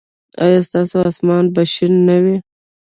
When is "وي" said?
2.23-2.35